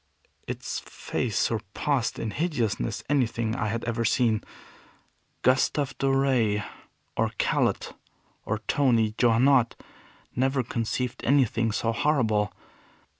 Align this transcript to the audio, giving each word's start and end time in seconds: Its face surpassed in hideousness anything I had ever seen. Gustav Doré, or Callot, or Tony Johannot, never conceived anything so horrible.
Its 0.47 0.79
face 0.79 1.37
surpassed 1.37 2.17
in 2.17 2.31
hideousness 2.31 3.03
anything 3.07 3.55
I 3.55 3.67
had 3.67 3.83
ever 3.85 4.03
seen. 4.03 4.41
Gustav 5.43 5.95
Doré, 5.99 6.65
or 7.15 7.29
Callot, 7.37 7.93
or 8.43 8.61
Tony 8.67 9.13
Johannot, 9.19 9.75
never 10.35 10.63
conceived 10.63 11.23
anything 11.23 11.71
so 11.71 11.91
horrible. 11.91 12.51